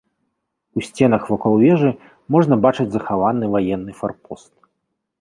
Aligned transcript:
У 0.79 0.81
сценах 0.87 1.23
вакол 1.33 1.53
вежы 1.65 1.91
можна 2.39 2.55
бачыць 2.65 2.89
захаваны 2.99 3.55
ваенны 3.55 3.91
фарпост. 4.03 4.53